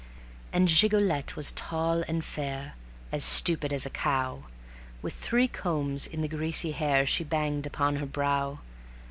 And 0.51 0.67
Gigolette 0.67 1.35
was 1.35 1.51
tall 1.51 2.01
and 2.07 2.25
fair, 2.25 2.73
as 3.11 3.23
stupid 3.23 3.71
as 3.71 3.85
a 3.85 3.91
cow, 3.91 4.45
With 5.03 5.13
three 5.13 5.47
combs 5.47 6.07
in 6.07 6.21
the 6.21 6.27
greasy 6.27 6.71
hair 6.71 7.05
she 7.05 7.23
banged 7.23 7.67
upon 7.67 7.97
her 7.97 8.07
brow. 8.07 8.61